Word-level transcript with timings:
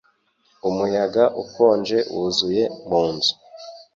Umuyaga 0.69 1.23
ukonje 1.43 1.97
wuzuye 2.13 2.63
mu 2.87 3.01
nzu. 3.13 3.33